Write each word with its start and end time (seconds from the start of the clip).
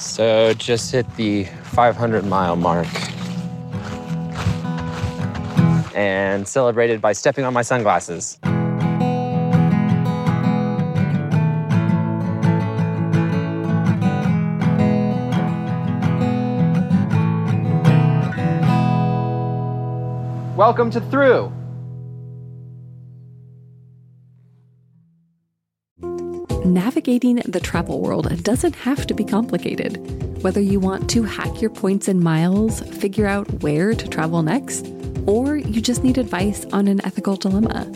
So 0.00 0.54
just 0.54 0.90
hit 0.90 1.06
the 1.16 1.44
500 1.44 2.24
mile 2.24 2.56
mark 2.56 2.88
and 5.94 6.48
celebrated 6.48 7.02
by 7.02 7.12
stepping 7.12 7.44
on 7.44 7.52
my 7.52 7.60
sunglasses. 7.60 8.38
Welcome 20.56 20.90
to 20.92 21.00
Thru. 21.10 21.52
Navigating 26.70 27.42
the 27.48 27.58
travel 27.58 28.00
world 28.00 28.44
doesn't 28.44 28.76
have 28.76 29.04
to 29.08 29.12
be 29.12 29.24
complicated. 29.24 29.96
Whether 30.44 30.60
you 30.60 30.78
want 30.78 31.10
to 31.10 31.24
hack 31.24 31.60
your 31.60 31.70
points 31.70 32.06
and 32.06 32.20
miles, 32.20 32.80
figure 32.80 33.26
out 33.26 33.50
where 33.60 33.92
to 33.92 34.08
travel 34.08 34.40
next, 34.44 34.86
or 35.26 35.56
you 35.56 35.80
just 35.80 36.04
need 36.04 36.16
advice 36.16 36.64
on 36.66 36.86
an 36.86 37.04
ethical 37.04 37.34
dilemma. 37.34 37.92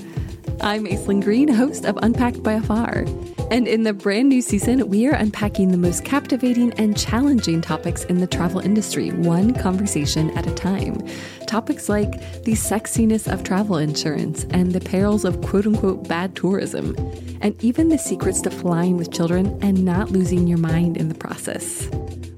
I'm 0.60 0.86
Aislyn 0.86 1.22
Greene, 1.22 1.46
host 1.46 1.84
of 1.84 1.96
Unpacked 2.02 2.42
by 2.42 2.54
Afar. 2.54 3.04
And 3.54 3.68
in 3.68 3.84
the 3.84 3.92
brand 3.92 4.30
new 4.30 4.42
season, 4.42 4.88
we 4.88 5.06
are 5.06 5.14
unpacking 5.14 5.70
the 5.70 5.78
most 5.78 6.04
captivating 6.04 6.72
and 6.72 6.98
challenging 6.98 7.60
topics 7.60 8.02
in 8.06 8.18
the 8.18 8.26
travel 8.26 8.58
industry, 8.58 9.10
one 9.10 9.54
conversation 9.54 10.36
at 10.36 10.44
a 10.44 10.50
time. 10.50 11.00
Topics 11.46 11.88
like 11.88 12.10
the 12.42 12.54
sexiness 12.54 13.32
of 13.32 13.44
travel 13.44 13.76
insurance 13.76 14.42
and 14.50 14.72
the 14.72 14.80
perils 14.80 15.24
of 15.24 15.40
quote 15.40 15.68
unquote 15.68 16.08
bad 16.08 16.34
tourism, 16.34 16.96
and 17.42 17.54
even 17.62 17.90
the 17.90 17.96
secrets 17.96 18.40
to 18.40 18.50
flying 18.50 18.96
with 18.96 19.12
children 19.12 19.56
and 19.62 19.84
not 19.84 20.10
losing 20.10 20.48
your 20.48 20.58
mind 20.58 20.96
in 20.96 21.08
the 21.08 21.14
process. 21.14 21.88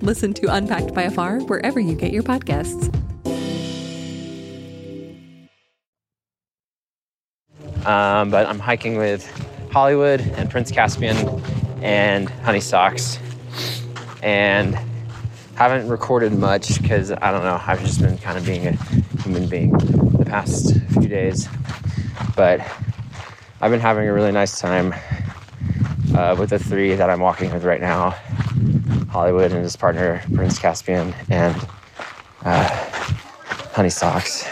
Listen 0.02 0.34
to 0.34 0.54
Unpacked 0.54 0.92
by 0.92 1.04
Afar 1.04 1.40
wherever 1.44 1.80
you 1.80 1.94
get 1.94 2.12
your 2.12 2.24
podcasts. 2.24 2.94
Um, 7.86 8.28
but 8.30 8.46
I'm 8.46 8.58
hiking 8.58 8.98
with 8.98 9.24
Hollywood 9.76 10.22
and 10.38 10.48
Prince 10.48 10.70
Caspian 10.70 11.18
and 11.82 12.28
Honeysocks. 12.28 13.18
And 14.22 14.74
haven't 15.54 15.86
recorded 15.86 16.32
much 16.32 16.80
because 16.80 17.10
I 17.10 17.30
don't 17.30 17.42
know, 17.42 17.60
I've 17.62 17.82
just 17.82 18.00
been 18.00 18.16
kind 18.16 18.38
of 18.38 18.46
being 18.46 18.68
a 18.68 18.72
human 19.22 19.46
being 19.50 19.72
the 19.72 20.24
past 20.24 20.80
few 20.92 21.08
days. 21.08 21.46
But 22.34 22.60
I've 23.60 23.70
been 23.70 23.80
having 23.80 24.08
a 24.08 24.14
really 24.14 24.32
nice 24.32 24.58
time 24.58 24.94
uh, 26.16 26.34
with 26.38 26.48
the 26.48 26.58
three 26.58 26.94
that 26.94 27.10
I'm 27.10 27.20
walking 27.20 27.52
with 27.52 27.64
right 27.64 27.82
now 27.82 28.12
Hollywood 29.10 29.52
and 29.52 29.62
his 29.62 29.76
partner, 29.76 30.22
Prince 30.34 30.58
Caspian, 30.58 31.14
and 31.28 31.54
uh, 32.46 32.66
Honeysocks. 33.74 34.46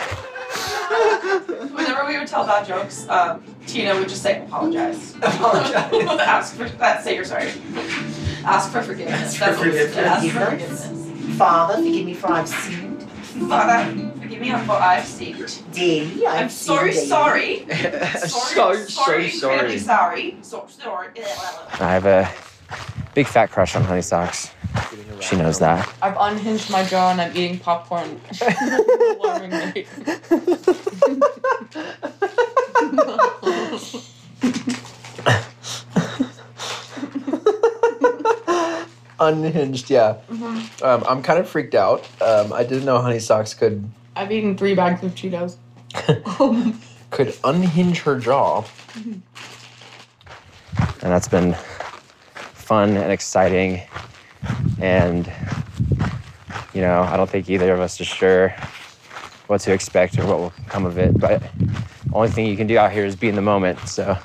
Whenever 1.73 2.05
we 2.05 2.19
would 2.19 2.29
tell 2.29 2.45
bad 2.45 2.67
jokes, 2.67 3.09
um, 3.09 3.43
Tina 3.67 3.95
would 3.97 4.09
just 4.09 4.23
say 4.23 4.43
apologize. 4.45 5.15
Apologize. 5.23 5.93
ask 6.21 6.55
for 6.57 6.69
that. 6.69 7.03
Say 7.03 7.15
you're 7.17 7.25
sorry. 7.25 7.51
Ask 8.45 8.71
for 8.71 8.83
forgiveness. 8.83 9.21
Ask 9.23 9.39
for 9.39 9.45
That's 9.45 9.59
what 9.59 9.69
it's- 9.69 9.95
forgiveness. 9.95 9.97
Ask 9.97 10.29
for 10.29 10.51
forgiveness. 10.51 11.37
Father, 11.39 11.75
forgive 11.83 12.07
me 12.07 12.15
for 12.15 12.31
I've 12.31 12.49
sinned. 12.49 13.03
Father, 13.49 14.11
forgive 14.21 14.41
me 14.41 14.51
for 14.51 14.73
I've 14.73 15.05
sinned. 15.07 15.61
Daddy, 15.73 16.27
I've 16.27 16.43
I'm 16.45 16.49
so 16.51 16.77
sinned. 16.91 17.09
sorry. 17.09 17.67
so, 18.29 18.75
sorry. 18.75 19.31
so 19.31 19.51
Incredibly 19.51 19.79
sorry. 19.79 20.37
sorry. 20.43 20.43
So 20.43 20.67
sorry. 20.69 21.09
I 21.81 21.93
have 21.93 22.07
a 22.07 22.31
big 23.15 23.27
fat 23.27 23.51
crush 23.51 23.75
on 23.75 23.83
Honeysocks. 23.83 24.53
She 25.21 25.37
knows 25.37 25.59
that. 25.61 25.89
I've 26.03 26.17
unhinged 26.19 26.71
my 26.71 26.85
jaw 26.85 27.11
and 27.13 27.21
I'm 27.21 27.37
eating 27.37 27.59
popcorn. 27.59 28.21
Alarmingly. 29.21 29.87
Unhinged, 39.21 39.91
yeah. 39.91 40.17
Um, 40.83 41.05
I'm 41.09 41.23
kind 41.23 41.39
of 41.39 41.49
freaked 41.49 41.75
out. 41.75 42.07
Um, 42.21 42.53
I 42.53 42.65
didn't 42.65 42.85
know 42.85 42.99
Honeysocks 42.99 43.57
could 43.57 43.89
I've 44.17 44.31
eaten 44.31 44.57
three 44.57 44.75
bags 44.75 45.03
of 45.03 45.15
Cheetos. 45.15 45.57
could 47.11 47.35
unhinge 47.45 48.01
her 48.01 48.19
jaw. 48.19 48.65
And 48.95 49.23
that's 51.01 51.29
been 51.29 51.55
fun 52.35 52.97
and 52.97 53.13
exciting. 53.13 53.83
And, 54.81 55.31
you 56.73 56.81
know, 56.81 57.03
I 57.03 57.17
don't 57.17 57.29
think 57.29 57.51
either 57.51 57.73
of 57.73 57.81
us 57.81 58.01
are 58.01 58.05
sure 58.05 58.55
what 59.49 59.61
to 59.63 59.73
expect 59.73 60.19
or 60.19 60.27
what 60.27 60.39
will 60.39 60.53
come 60.69 60.87
of 60.87 60.99
it. 60.99 61.19
But 61.19 61.43
only 62.15 62.29
thing 62.29 62.47
you 62.47 62.57
can 62.57 62.67
do 62.67 62.79
out 62.79 62.93
here 62.93 63.05
is 63.05 63.17
be 63.17 63.29
in 63.29 63.35
the 63.35 63.43
moment. 63.43 63.79
So 63.89 64.17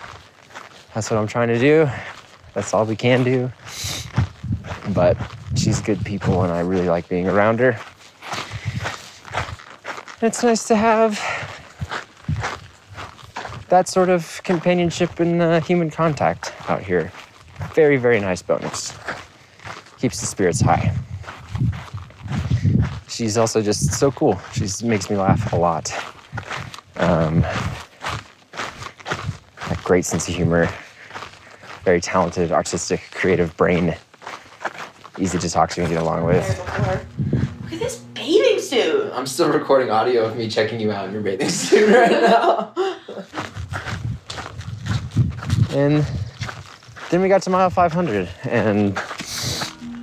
that's 0.94 1.10
what 1.10 1.18
I'm 1.18 1.28
trying 1.28 1.48
to 1.50 1.60
do. 1.60 1.90
That's 2.54 2.74
all 2.74 2.86
we 2.86 2.96
can 2.96 3.24
do. 3.24 3.52
But 4.94 5.18
she's 5.56 5.82
good 5.82 6.04
people 6.06 6.44
and 6.44 6.52
I 6.52 6.62
really 6.62 6.88
like 6.88 7.10
being 7.10 7.28
around 7.28 7.60
her. 7.60 7.80
It's 10.22 10.44
nice 10.44 10.68
to 10.68 10.76
have 10.76 11.18
that 13.70 13.88
sort 13.88 14.10
of 14.10 14.42
companionship 14.44 15.20
and 15.20 15.42
uh, 15.42 15.62
human 15.62 15.90
contact 15.90 16.54
out 16.70 16.82
here. 16.82 17.12
Very, 17.74 17.98
very 17.98 18.20
nice 18.20 18.42
bonus. 18.42 18.98
Keeps 20.00 20.20
the 20.20 20.26
spirits 20.26 20.62
high. 20.62 20.96
She's 23.08 23.38
also 23.38 23.62
just 23.62 23.94
so 23.94 24.12
cool. 24.12 24.40
She 24.54 24.68
makes 24.86 25.10
me 25.10 25.18
laugh 25.18 25.54
a 25.54 25.56
lot. 25.56 25.94
Um, 26.98 27.46
great 29.90 30.06
sense 30.06 30.30
of 30.30 30.36
humor. 30.36 30.70
Very 31.84 32.00
talented, 32.00 32.52
artistic, 32.52 33.02
creative 33.10 33.58
brain. 33.58 33.96
Easy 35.18 35.40
to 35.40 35.50
talk 35.50 35.72
to 35.72 35.82
and 35.82 35.90
get 35.90 36.00
along 36.00 36.26
with. 36.26 36.48
Look 37.64 37.74
at 37.74 37.80
this 37.80 37.98
bathing 38.14 38.60
suit. 38.60 39.12
I'm 39.16 39.26
still 39.26 39.52
recording 39.52 39.90
audio 39.90 40.26
of 40.26 40.38
me 40.38 40.48
checking 40.48 40.80
you 40.80 40.92
out 40.92 41.08
in 41.08 41.14
your 41.14 41.24
bathing 41.24 41.50
suit 41.50 41.90
right 41.96 42.12
now. 42.12 42.72
And 45.72 46.06
then 47.10 47.22
we 47.24 47.28
got 47.28 47.42
to 47.42 47.50
mile 47.50 47.72
500 47.72 48.30
and, 48.44 48.90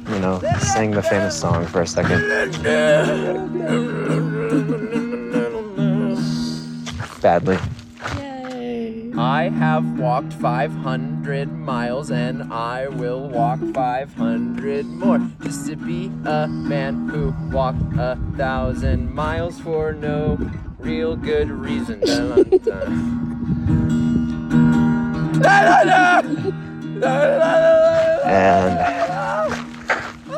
you 0.09 0.19
know, 0.19 0.41
sang 0.59 0.91
the 0.91 1.03
famous 1.09 1.41
song 1.41 1.65
for 1.65 1.83
a 1.83 1.87
second. 1.87 2.27
Badly. 7.23 7.59
I 9.19 9.49
have 9.49 9.99
walked 9.99 10.34
500 10.34 11.50
miles 11.50 12.10
and 12.10 12.53
I 12.53 12.88
will 12.88 13.31
walk 13.31 13.60
500 13.72 14.84
more. 14.84 15.19
Just 15.43 15.66
to 15.69 15.77
be 15.77 16.10
a 16.27 16.47
man 16.47 17.09
who 17.09 17.34
walked 17.50 17.81
a 17.97 18.19
thousand 18.37 19.15
miles 19.15 19.59
for 19.59 19.94
no 19.94 20.38
real 20.78 21.16
good 21.16 21.50
reason. 21.50 22.03
And 28.27 28.78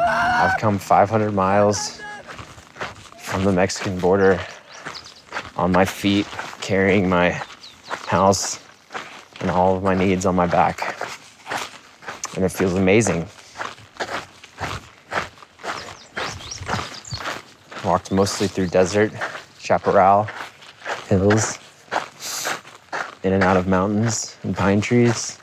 I've 0.00 0.60
come 0.60 0.78
500 0.78 1.32
miles 1.32 2.00
from 3.18 3.42
the 3.42 3.50
Mexican 3.50 3.98
border 3.98 4.38
on 5.56 5.72
my 5.72 5.84
feet, 5.84 6.28
carrying 6.60 7.08
my 7.08 7.42
house 8.06 8.60
and 9.41 9.50
all 9.50 9.76
of 9.76 9.82
my 9.82 9.94
needs 9.94 10.26
on 10.26 10.34
my 10.34 10.47
back. 10.47 10.97
And 12.34 12.44
it 12.44 12.50
feels 12.50 12.75
amazing. 12.75 13.26
Walked 17.85 18.12
mostly 18.12 18.49
through 18.49 18.69
desert, 18.69 19.12
chaparral, 19.58 20.29
hills, 21.08 21.58
in 23.23 23.32
and 23.32 23.43
out 23.43 23.56
of 23.56 23.67
mountains 23.67 24.37
and 24.43 24.56
pine 24.56 24.81
trees. 24.81 25.38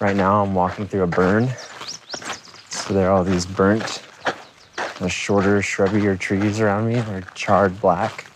Right 0.00 0.16
now, 0.16 0.42
I'm 0.42 0.54
walking 0.54 0.86
through 0.86 1.02
a 1.02 1.06
burn. 1.06 1.48
So 2.68 2.94
there 2.94 3.08
are 3.08 3.12
all 3.12 3.24
these 3.24 3.46
burnt, 3.46 4.02
uh, 5.00 5.08
shorter, 5.08 5.60
shrubbier 5.60 6.18
trees 6.18 6.60
around 6.60 6.88
me. 6.88 7.00
They're 7.00 7.22
charred 7.34 7.80
black. 7.80 8.31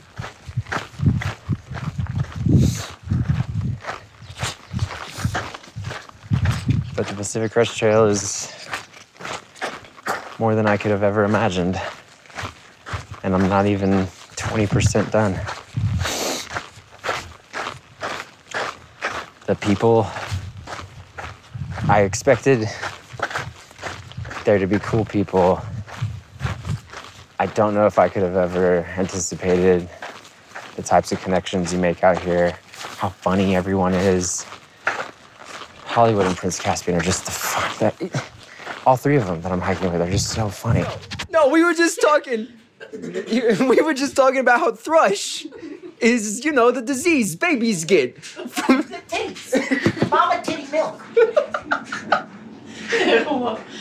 Pacific 7.27 7.51
Crest 7.51 7.77
Trail 7.77 8.05
is 8.05 8.55
more 10.39 10.55
than 10.55 10.69
I 10.69 10.77
could 10.77 10.93
have 10.93 11.03
ever 11.03 11.25
imagined. 11.25 11.77
And 13.25 13.35
I'm 13.35 13.49
not 13.49 13.67
even 13.67 14.07
20% 14.37 15.11
done. 15.11 15.33
The 19.47 19.57
people 19.57 20.07
I 21.89 22.03
expected 22.03 22.69
there 24.45 24.61
to 24.61 24.69
be 24.69 24.79
cool 24.79 25.05
people. 25.05 25.61
I 27.41 27.47
don't 27.47 27.75
know 27.75 27.87
if 27.87 27.99
I 27.99 28.09
could 28.09 28.23
have 28.23 28.37
ever 28.37 28.85
anticipated 28.97 29.89
the 30.77 30.83
types 30.83 31.11
of 31.11 31.21
connections 31.21 31.73
you 31.73 31.81
make 31.81 32.05
out 32.05 32.21
here, 32.21 32.57
how 32.99 33.09
funny 33.09 33.57
everyone 33.57 33.95
is. 33.95 34.47
Hollywood 35.97 36.27
and 36.27 36.37
Prince 36.37 36.61
Caspian 36.61 36.99
are 36.99 37.01
just 37.01 37.25
the 37.25 37.31
fuck 37.31 37.79
That, 37.79 37.95
all 38.85 38.99
three 38.99 39.17
of 39.17 39.27
them 39.27 39.41
that 39.41 39.51
I'm 39.51 39.63
hiking 39.63 39.91
with 39.91 40.03
are 40.03 40.11
just 40.11 40.29
so 40.29 40.51
funny. 40.51 40.85
No, 41.31 41.49
we 41.49 41.65
were 41.65 41.73
just 41.73 42.03
talking. 42.03 42.49
We 42.93 43.81
were 43.81 43.95
just 43.95 44.15
talking 44.15 44.41
about 44.41 44.61
how 44.61 44.73
thrush 44.73 45.47
is, 46.01 46.45
you 46.45 46.53
know, 46.53 46.71
the 46.71 46.83
disease 46.83 47.35
babies 47.35 47.87
get. 47.87 48.23
From 48.23 48.83
the 48.83 48.99
titties. 49.09 50.11
Mama 50.11 50.43
titty 50.43 50.71
milk. 50.71 51.01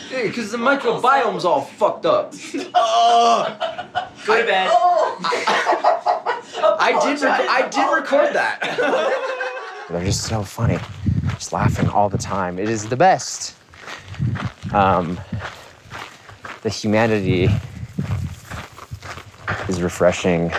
Because 0.09 0.51
the 0.51 0.57
microbiome's 0.57 1.44
all 1.44 1.63
fucked 1.63 2.06
up. 2.06 2.33
Oh. 2.73 3.44
Go 4.25 4.39
to 4.39 4.47
bed. 4.47 4.69
I 6.79 6.97
did. 7.03 7.21
Rec- 7.21 7.50
I 7.50 7.68
did 7.68 7.94
record 7.94 8.33
that. 8.33 8.61
They're 9.89 10.06
just 10.06 10.23
so 10.23 10.41
funny, 10.41 10.77
just 10.77 10.94
laughing 11.56 11.88
all 11.88 12.10
the 12.10 12.18
time. 12.18 12.60
It 12.60 12.68
is 12.68 12.86
the 12.90 12.98
best. 12.98 13.56
Um, 14.74 15.18
the 16.63 16.69
humanity 16.69 17.48
is 19.69 19.81
refreshing. 19.81 20.52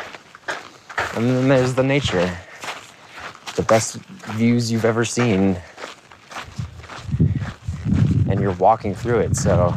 And 1.14 1.24
then 1.28 1.48
there's 1.48 1.74
the 1.74 1.82
nature. 1.82 2.34
The 3.56 3.62
best 3.62 3.96
views 4.38 4.72
you've 4.72 4.86
ever 4.86 5.04
seen. 5.04 5.60
And 8.30 8.40
you're 8.40 8.52
walking 8.52 8.94
through 8.94 9.18
it, 9.18 9.36
so 9.36 9.74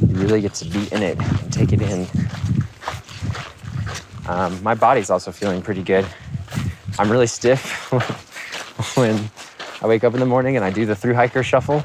you 0.00 0.14
really 0.24 0.40
get 0.40 0.54
to 0.54 0.64
be 0.64 0.88
in 0.90 1.04
it 1.04 1.18
and 1.20 1.52
take 1.52 1.72
it 1.72 1.82
in. 1.82 2.08
Um, 4.26 4.60
my 4.60 4.74
body's 4.74 5.08
also 5.08 5.30
feeling 5.30 5.62
pretty 5.62 5.84
good. 5.84 6.04
I'm 6.98 7.08
really 7.12 7.28
stiff 7.28 7.92
when 8.96 9.30
I 9.82 9.86
wake 9.86 10.04
up 10.04 10.12
in 10.12 10.20
the 10.20 10.26
morning 10.26 10.56
and 10.56 10.64
I 10.64 10.70
do 10.70 10.84
the 10.84 10.94
through 10.94 11.14
hiker 11.14 11.42
shuffle 11.42 11.82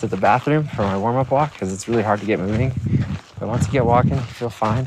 to 0.00 0.06
the 0.06 0.16
bathroom 0.16 0.64
for 0.68 0.82
my 0.82 0.98
warm 0.98 1.16
up 1.16 1.30
walk 1.30 1.54
because 1.54 1.72
it's 1.72 1.88
really 1.88 2.02
hard 2.02 2.20
to 2.20 2.26
get 2.26 2.38
moving. 2.38 2.70
But 3.38 3.48
once 3.48 3.66
you 3.66 3.72
get 3.72 3.86
walking, 3.86 4.12
you 4.12 4.20
feel 4.20 4.50
fine. 4.50 4.86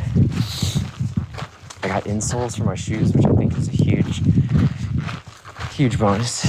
I 1.82 1.88
got 1.88 2.04
insoles 2.04 2.56
for 2.56 2.64
my 2.64 2.76
shoes, 2.76 3.12
which 3.12 3.26
I 3.26 3.32
think 3.34 3.58
is 3.58 3.68
a 3.68 3.72
huge, 3.72 4.22
huge 5.72 5.98
bonus. 5.98 6.46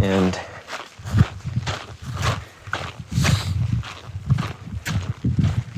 And 0.00 0.34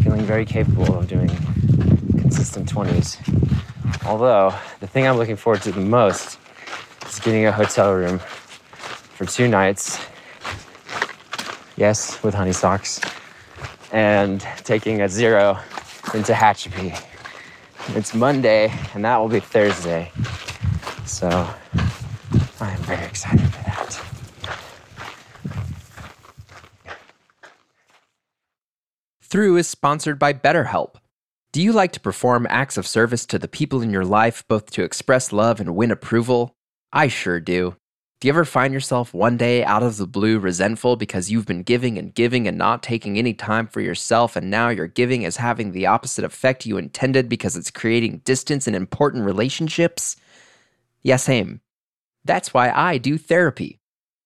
feeling 0.02 0.22
very 0.22 0.46
capable 0.46 0.96
of 0.96 1.08
doing 1.08 1.28
consistent 2.12 2.72
20s. 2.72 3.19
Although, 4.06 4.54
the 4.81 4.87
thing 4.87 5.06
I'm 5.06 5.19
looking 5.19 5.37
forward 5.37 5.61
to 5.62 5.72
the 5.72 5.81
most 5.81 6.38
getting 7.18 7.46
a 7.46 7.52
hotel 7.52 7.92
room 7.92 8.18
for 8.18 9.24
two 9.26 9.48
nights. 9.48 9.98
Yes, 11.76 12.22
with 12.22 12.34
Honeysocks. 12.34 13.04
And 13.92 14.40
taking 14.58 15.02
a 15.02 15.08
zero 15.08 15.58
into 16.14 16.32
Tehachapi. 16.32 17.00
It's 17.96 18.14
Monday, 18.14 18.72
and 18.94 19.04
that 19.04 19.16
will 19.18 19.28
be 19.28 19.40
Thursday. 19.40 20.12
So, 21.06 21.28
I 22.60 22.70
am 22.70 22.78
very 22.82 23.04
excited 23.04 23.40
for 23.40 23.62
that. 23.64 24.00
Thru 29.22 29.56
is 29.56 29.68
sponsored 29.68 30.18
by 30.18 30.32
BetterHelp. 30.32 30.96
Do 31.52 31.62
you 31.62 31.72
like 31.72 31.92
to 31.92 32.00
perform 32.00 32.46
acts 32.50 32.76
of 32.76 32.86
service 32.86 33.24
to 33.26 33.38
the 33.38 33.48
people 33.48 33.80
in 33.80 33.90
your 33.90 34.04
life, 34.04 34.44
both 34.48 34.70
to 34.72 34.82
express 34.82 35.32
love 35.32 35.60
and 35.60 35.74
win 35.74 35.90
approval? 35.90 36.57
I 36.93 37.08
sure 37.08 37.40
do. 37.40 37.76
Do 38.20 38.26
you 38.26 38.32
ever 38.32 38.44
find 38.44 38.75
yourself 38.75 39.14
one 39.14 39.37
day 39.37 39.62
out 39.62 39.82
of 39.85 39.96
the 39.96 40.06
blue 40.06 40.40
resentful 40.40 40.96
because 40.96 41.31
you've 41.31 41.46
been 41.46 41.62
giving 41.62 41.99
and 41.99 42.12
giving 42.12 42.49
and 42.49 42.58
not 42.58 42.82
taking 42.82 43.17
any 43.17 43.32
time 43.32 43.69
for 43.69 43.81
yourself, 43.81 44.35
and 44.35 44.50
now 44.50 44.70
your 44.70 44.88
giving 44.88 45.23
is 45.23 45.37
having 45.37 45.70
the 45.70 45.87
opposite 45.87 46.25
effect 46.25 46.67
you 46.67 46.79
intended 46.79 47.29
because 47.29 47.56
it's 47.56 47.70
creating 47.70 48.23
distance 48.25 48.67
in 48.67 48.75
important 48.75 49.25
relationships? 49.25 50.17
Yes, 51.02 51.25
same. 51.25 51.61
That's 52.25 52.52
why 52.52 52.70
I 52.70 52.99
do 52.99 53.19
therapy. 53.19 53.79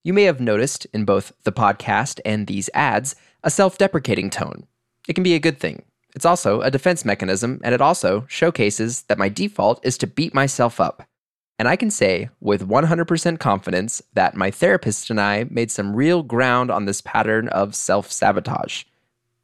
You 0.04 0.14
may 0.14 0.22
have 0.22 0.40
noticed 0.40 0.86
in 0.94 1.04
both 1.04 1.32
the 1.44 1.52
podcast 1.52 2.18
and 2.24 2.46
these 2.46 2.70
ads 2.72 3.14
a 3.44 3.50
self 3.50 3.76
deprecating 3.76 4.30
tone. 4.30 4.66
It 5.06 5.14
can 5.14 5.24
be 5.24 5.34
a 5.34 5.40
good 5.40 5.58
thing. 5.58 5.82
It's 6.14 6.24
also 6.24 6.60
a 6.60 6.70
defense 6.70 7.04
mechanism, 7.04 7.60
and 7.62 7.74
it 7.74 7.80
also 7.80 8.24
showcases 8.28 9.02
that 9.02 9.18
my 9.18 9.28
default 9.28 9.84
is 9.84 9.98
to 9.98 10.06
beat 10.06 10.32
myself 10.32 10.80
up. 10.80 11.06
And 11.62 11.68
I 11.68 11.76
can 11.76 11.92
say 11.92 12.28
with 12.40 12.68
100% 12.68 13.38
confidence 13.38 14.02
that 14.14 14.34
my 14.34 14.50
therapist 14.50 15.10
and 15.10 15.20
I 15.20 15.44
made 15.48 15.70
some 15.70 15.94
real 15.94 16.24
ground 16.24 16.72
on 16.72 16.86
this 16.86 17.00
pattern 17.00 17.46
of 17.50 17.76
self 17.76 18.10
sabotage. 18.10 18.82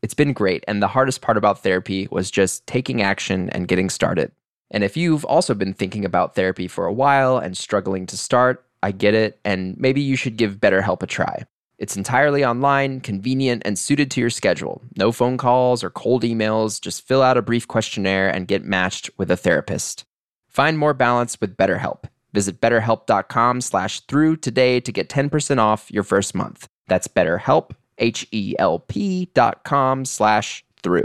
It's 0.03 0.15
been 0.15 0.33
great, 0.33 0.65
and 0.67 0.83
the 0.83 0.89
hardest 0.89 1.21
part 1.21 1.37
about 1.37 1.63
therapy 1.63 2.09
was 2.11 2.33
just 2.33 2.67
taking 2.67 3.03
action 3.03 3.49
and 3.51 3.69
getting 3.69 3.89
started. 3.89 4.33
And 4.73 4.83
if 4.83 4.97
you've 4.97 5.25
also 5.27 5.55
been 5.55 5.73
thinking 5.73 6.05
about 6.05 6.35
therapy 6.35 6.67
for 6.67 6.87
a 6.87 6.93
while 6.93 7.39
and 7.39 7.57
struggling 7.57 8.05
to 8.07 8.17
start, 8.17 8.67
I 8.83 8.91
get 8.91 9.15
it, 9.15 9.39
and 9.45 9.79
maybe 9.79 10.01
you 10.01 10.17
should 10.17 10.37
give 10.37 10.57
BetterHelp 10.57 11.05
a 11.05 11.07
try. 11.07 11.45
It's 11.79 11.97
entirely 11.97 12.45
online, 12.45 12.99
convenient, 12.99 13.63
and 13.65 13.79
suited 13.79 14.11
to 14.11 14.21
your 14.21 14.31
schedule. 14.31 14.83
No 14.97 15.13
phone 15.13 15.37
calls 15.37 15.85
or 15.85 15.91
cold 15.91 16.25
emails, 16.25 16.81
just 16.81 17.07
fill 17.07 17.23
out 17.23 17.37
a 17.37 17.43
brief 17.43 17.69
questionnaire 17.69 18.29
and 18.29 18.49
get 18.49 18.65
matched 18.65 19.09
with 19.19 19.31
a 19.31 19.37
therapist. 19.37 20.05
Find 20.49 20.79
more 20.79 20.95
balance 20.95 21.41
with 21.41 21.57
BetterHelp. 21.57 22.05
Visit 22.33 22.61
betterhelp.com 22.61 23.61
slash 23.61 24.01
thru 24.01 24.37
today 24.37 24.81
to 24.81 24.93
get 24.93 25.09
10% 25.09 25.59
off 25.59 25.91
your 25.91 26.03
first 26.03 26.35
month. 26.35 26.69
That's 26.89 27.09
betterhelp, 27.09 27.71
H-E-L-P 27.99 29.31
dot 29.35 29.65
com 29.65 30.05
slash 30.05 30.65
thru. 30.83 31.05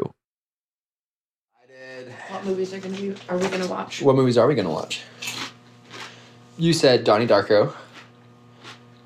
What 2.29 2.45
movies 2.45 2.73
are 2.73 2.79
gonna 2.79 2.97
be? 2.97 3.15
Are 3.29 3.37
we 3.37 3.47
gonna 3.47 3.67
watch? 3.67 4.01
What 4.01 4.15
movies 4.15 4.37
are 4.37 4.47
we 4.47 4.55
going 4.55 4.65
to 4.67 4.73
watch? 4.73 5.01
You 6.57 6.73
said 6.73 7.03
Donnie 7.03 7.27
Darko. 7.27 7.73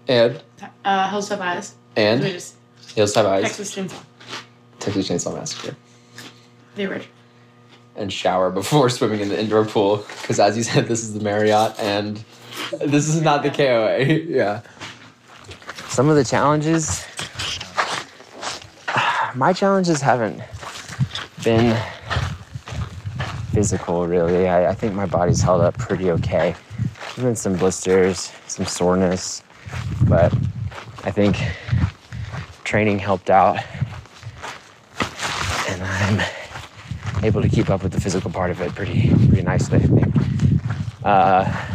And? 0.07 0.41
Uh, 0.83 1.09
Hills 1.09 1.29
Have 1.29 1.41
Eyes. 1.41 1.75
And? 1.95 2.21
just 2.21 2.55
Hills 2.95 3.13
Have 3.15 3.25
Eyes. 3.25 3.43
Texas 3.43 3.75
Chainsaw. 3.75 4.03
Texas 4.79 5.09
Chainsaw 5.09 5.35
Massacre. 5.35 5.75
The 6.75 6.85
original. 6.85 7.13
And 7.97 8.11
shower 8.13 8.49
before 8.49 8.89
swimming 8.97 9.19
in 9.19 9.29
the 9.29 9.39
indoor 9.39 9.65
pool 9.65 9.97
because 10.21 10.39
as 10.39 10.55
you 10.57 10.63
said 10.63 10.87
this 10.87 11.01
is 11.03 11.13
the 11.13 11.19
marriott 11.19 11.77
and 11.79 12.23
this 12.85 13.07
is 13.07 13.21
not 13.21 13.43
the 13.43 13.49
koa 13.49 13.99
yeah 14.03 14.61
Some 15.89 16.09
of 16.09 16.15
the 16.15 16.23
challenges, 16.23 17.03
my 19.35 19.51
challenges 19.53 19.99
haven't 20.01 20.41
been 21.43 21.75
physical, 23.51 24.05
really. 24.05 24.47
I, 24.47 24.69
I 24.69 24.73
think 24.75 24.93
my 24.93 25.07
body's 25.07 25.41
held 25.41 25.61
up 25.61 25.75
pretty 25.77 26.11
okay. 26.11 26.55
There's 27.15 27.25
been 27.25 27.35
some 27.35 27.55
blisters, 27.55 28.31
some 28.45 28.67
soreness, 28.67 29.41
but 30.07 30.31
I 31.03 31.09
think 31.09 31.37
training 32.63 32.99
helped 32.99 33.31
out. 33.31 33.57
And 35.69 35.81
I'm 35.81 36.21
able 37.27 37.41
to 37.41 37.49
keep 37.49 37.69
up 37.69 37.83
with 37.83 37.91
the 37.91 38.01
physical 38.01 38.31
part 38.31 38.49
of 38.49 38.61
it 38.61 38.73
pretty, 38.73 39.09
pretty 39.27 39.43
nicely, 39.43 39.77
I 39.77 39.81
think. 39.81 40.15
Uh, 41.03 41.67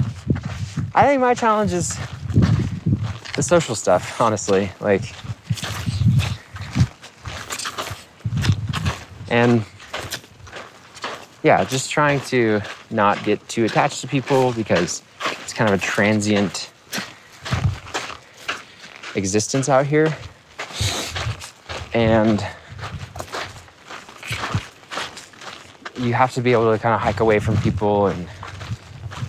I 0.95 1.07
think 1.07 1.21
my 1.21 1.35
challenge 1.35 1.73
is 1.73 1.99
the 3.35 3.43
social 3.43 3.75
stuff, 3.75 4.21
honestly. 4.21 4.71
Like, 4.81 5.03
and 9.31 9.65
yeah, 11.43 11.65
just 11.65 11.91
trying 11.91 12.21
to 12.23 12.61
not 12.91 13.23
get 13.25 13.47
too 13.49 13.65
attached 13.65 14.01
to 14.03 14.09
people 14.09 14.53
because 14.53 15.03
it's 15.43 15.53
kind 15.53 15.73
of 15.73 15.81
a 15.81 15.83
transient 15.83 16.71
existence 19.15 19.69
out 19.69 19.87
here. 19.87 20.15
And 21.95 22.45
you 25.99 26.15
have 26.15 26.33
to 26.35 26.41
be 26.41 26.53
able 26.53 26.73
to 26.73 26.79
kind 26.79 26.95
of 26.95 27.01
hike 27.01 27.21
away 27.21 27.39
from 27.39 27.57
people 27.59 28.07
and 28.07 28.27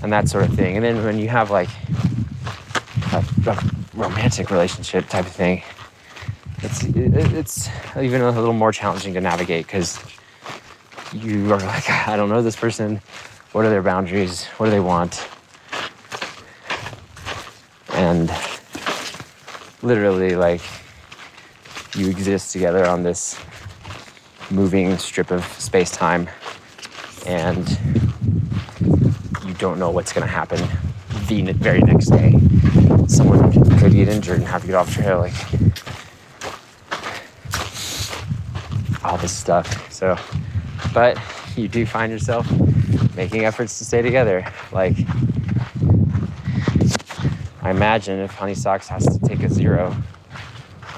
and 0.01 0.11
that 0.11 0.27
sort 0.27 0.43
of 0.43 0.53
thing. 0.53 0.75
And 0.75 0.83
then 0.83 1.03
when 1.03 1.17
you 1.17 1.29
have 1.29 1.49
like 1.49 1.69
a, 3.13 3.23
a 3.47 3.63
romantic 3.93 4.51
relationship 4.51 5.07
type 5.07 5.25
of 5.25 5.31
thing, 5.31 5.63
it's 6.59 6.83
it, 6.83 7.33
it's 7.33 7.69
even 7.99 8.21
a 8.21 8.31
little 8.31 8.53
more 8.53 8.71
challenging 8.71 9.13
to 9.13 9.21
navigate 9.21 9.65
because 9.65 9.99
you 11.13 11.53
are 11.53 11.59
like, 11.59 11.89
I 12.07 12.15
don't 12.15 12.29
know 12.29 12.41
this 12.41 12.55
person. 12.55 13.01
What 13.51 13.65
are 13.65 13.69
their 13.69 13.83
boundaries? 13.83 14.45
What 14.57 14.65
do 14.65 14.71
they 14.71 14.79
want? 14.79 15.27
And 17.93 18.33
literally, 19.83 20.35
like, 20.35 20.61
you 21.95 22.09
exist 22.09 22.51
together 22.51 22.87
on 22.87 23.03
this 23.03 23.39
moving 24.49 24.97
strip 24.97 25.29
of 25.29 25.45
space 25.45 25.91
time 25.91 26.27
and 27.25 27.77
you 29.45 29.53
don't 29.55 29.79
know 29.79 29.89
what's 29.89 30.13
going 30.13 30.25
to 30.25 30.31
happen 30.31 30.59
the 31.27 31.51
very 31.53 31.81
next 31.81 32.07
day. 32.07 32.31
Someone 33.07 33.51
could 33.79 33.93
get 33.93 34.09
injured 34.09 34.39
and 34.39 34.47
have 34.47 34.61
to 34.61 34.67
get 34.67 34.75
off 34.75 34.93
trail, 34.93 35.19
like 35.19 35.33
all 39.03 39.17
this 39.17 39.31
stuff. 39.31 39.91
So, 39.91 40.17
but 40.93 41.19
you 41.55 41.67
do 41.67 41.85
find 41.85 42.11
yourself 42.11 42.49
making 43.15 43.45
efforts 43.45 43.77
to 43.79 43.85
stay 43.85 44.01
together. 44.01 44.45
Like, 44.71 44.97
I 47.61 47.69
imagine 47.69 48.19
if 48.19 48.35
Honeysocks 48.35 48.87
has 48.87 49.05
to 49.05 49.27
take 49.27 49.43
a 49.43 49.49
zero, 49.49 49.95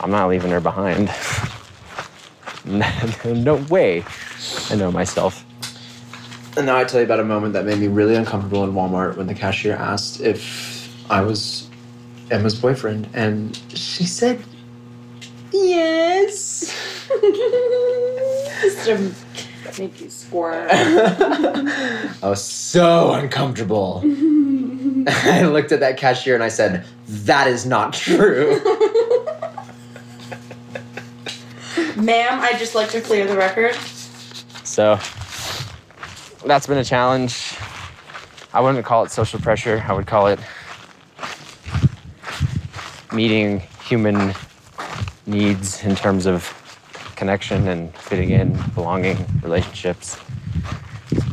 I'm 0.02 0.12
not 0.12 0.30
leaving 0.30 0.52
her 0.52 0.60
behind. 0.60 1.10
no 3.46 3.56
way. 3.70 4.04
I 4.70 4.76
know 4.76 4.92
myself. 4.92 5.45
And 6.58 6.68
now 6.68 6.78
I 6.78 6.86
tell 6.86 7.02
you 7.02 7.06
about 7.06 7.20
a 7.20 7.26
moment 7.26 7.54
that 7.54 7.66
made 7.66 7.80
me 7.80 7.88
really 7.88 8.16
uncomfortable 8.16 8.64
in 8.64 8.72
Walmart 8.72 9.18
when 9.18 9.28
the 9.28 9.34
cashier 9.34 9.76
asked 9.76 10.22
if 10.22 10.90
I 11.10 11.22
was 11.22 11.70
Emma's 12.32 12.56
boyfriend, 12.56 13.10
and 13.14 13.60
she 13.74 14.06
said 14.06 14.42
yes. 15.52 16.72
Just 18.62 18.86
to 18.86 19.12
make 19.82 20.00
you 20.00 20.10
squirm. 20.10 20.68
I 20.72 22.18
was 22.24 22.44
so 22.44 23.14
uncomfortable. 23.14 24.02
I 25.08 25.44
looked 25.44 25.72
at 25.72 25.82
that 25.82 25.98
cashier 25.98 26.36
and 26.36 26.44
I 26.44 26.48
said, 26.48 26.86
"That 27.08 27.48
is 27.48 27.66
not 27.66 27.94
true." 27.94 28.62
Ma'am, 31.96 32.40
I'd 32.42 32.58
just 32.58 32.76
like 32.76 32.90
to 32.90 33.02
clear 33.02 33.28
the 33.28 33.38
record. 33.38 33.76
So 34.64 35.00
that's 36.46 36.68
been 36.68 36.78
a 36.78 36.84
challenge. 36.84 37.56
I 38.54 38.62
wouldn't 38.62 38.86
call 38.86 39.04
it 39.04 39.12
social 39.12 39.40
pressure. 39.40 39.84
I 39.88 39.94
would 39.94 40.06
call 40.06 40.28
it 40.28 40.40
meeting 43.12 43.62
human 43.84 44.34
needs 45.26 45.84
in 45.84 45.96
terms 45.96 46.26
of 46.26 46.52
connection 47.16 47.68
and 47.68 47.96
fitting 47.96 48.30
in, 48.30 48.58
belonging, 48.76 49.18
relationships. 49.42 50.20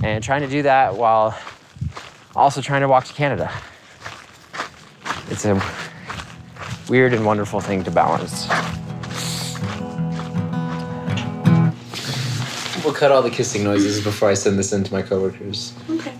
And 0.02 0.22
trying 0.24 0.42
to 0.42 0.48
do 0.48 0.62
that 0.62 0.94
while 0.96 1.38
also 2.34 2.60
trying 2.60 2.80
to 2.80 2.88
walk 2.88 3.04
to 3.04 3.12
Canada. 3.12 3.52
It's 5.28 5.44
a 5.44 5.60
weird 6.88 7.12
and 7.12 7.24
wonderful 7.26 7.60
thing 7.60 7.84
to 7.84 7.90
balance. 7.90 8.48
Cut 13.02 13.10
all 13.10 13.20
the 13.20 13.30
kissing 13.30 13.64
noises 13.64 14.00
before 14.00 14.30
I 14.30 14.34
send 14.34 14.56
this 14.56 14.72
in 14.72 14.84
to 14.84 14.92
my 14.92 15.02
coworkers. 15.02 15.72
Okay. 15.90 16.14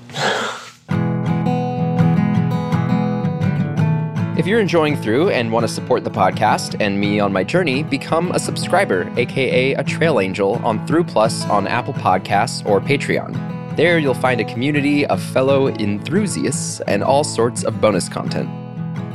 If 4.36 4.48
you're 4.48 4.58
enjoying 4.58 4.96
Thru 4.96 5.30
and 5.30 5.52
want 5.52 5.62
to 5.64 5.72
support 5.72 6.02
the 6.02 6.10
podcast 6.10 6.74
and 6.80 6.98
me 6.98 7.20
on 7.20 7.32
my 7.32 7.44
journey, 7.44 7.84
become 7.84 8.32
a 8.32 8.40
subscriber, 8.40 9.08
aka 9.16 9.74
a 9.74 9.84
trail 9.84 10.18
angel, 10.18 10.54
on 10.64 10.84
Thru 10.88 11.04
Plus 11.04 11.44
on 11.44 11.68
Apple 11.68 11.94
Podcasts 11.94 12.66
or 12.66 12.80
Patreon. 12.80 13.76
There 13.76 14.00
you'll 14.00 14.14
find 14.14 14.40
a 14.40 14.44
community 14.44 15.06
of 15.06 15.22
fellow 15.22 15.68
enthusiasts 15.68 16.80
and 16.88 17.04
all 17.04 17.22
sorts 17.22 17.62
of 17.62 17.80
bonus 17.80 18.08
content. 18.08 18.50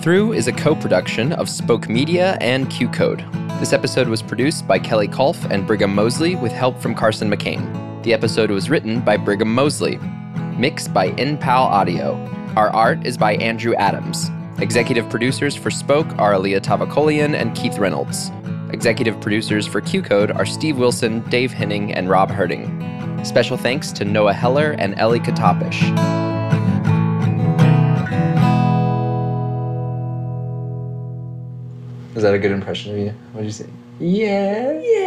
Thru 0.02 0.32
is 0.32 0.48
a 0.48 0.54
co 0.54 0.76
production 0.76 1.34
of 1.34 1.50
Spoke 1.50 1.90
Media 1.90 2.38
and 2.40 2.68
QCODE. 2.68 3.60
This 3.60 3.74
episode 3.74 4.08
was 4.08 4.22
produced 4.22 4.68
by 4.68 4.80
Kelly 4.80 5.08
Kolf 5.08 5.50
and 5.50 5.66
Brigham 5.66 5.94
Mosley 5.94 6.36
with 6.36 6.52
help 6.52 6.80
from 6.80 6.94
Carson 6.94 7.30
McCain. 7.30 8.04
The 8.04 8.14
episode 8.14 8.52
was 8.52 8.70
written 8.70 9.02
by 9.02 9.18
Brigham 9.18 9.54
Mosley. 9.54 9.98
Mixed 10.58 10.94
by 10.94 11.12
InPal 11.12 11.48
Audio. 11.48 12.16
Our 12.56 12.70
art 12.70 13.06
is 13.06 13.18
by 13.18 13.36
Andrew 13.36 13.74
Adams. 13.76 14.30
Executive 14.60 15.10
producers 15.10 15.56
for 15.56 15.72
Spoke 15.72 16.08
are 16.20 16.34
Alia 16.34 16.62
Tavakolian 16.62 17.34
and 17.34 17.56
Keith 17.56 17.78
Reynolds. 17.78 18.32
Executive 18.72 19.20
producers 19.20 19.66
for 19.66 19.82
QCODE 19.82 20.36
are 20.36 20.46
Steve 20.46 20.78
Wilson, 20.78 21.28
Dave 21.30 21.52
Henning, 21.52 21.94
and 21.94 22.10
Rob 22.10 22.30
Herting. 22.30 23.26
Special 23.26 23.58
thanks 23.58 23.92
to 23.94 24.06
Noah 24.06 24.34
Heller 24.34 24.72
and 24.78 24.98
Ellie 25.00 25.20
Katapish. 25.20 26.27
Is 32.18 32.24
that 32.24 32.34
a 32.34 32.40
good 32.40 32.52
impression 32.52 32.94
of 32.94 32.98
you? 32.98 33.14
What 33.32 33.42
did 33.42 33.46
you 33.46 33.52
say? 33.52 33.70
Yeah. 34.00 34.72
Yes. 34.82 35.07